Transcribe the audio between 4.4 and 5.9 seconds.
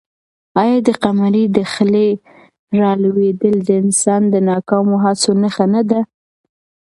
ناکامو هڅو نښه نه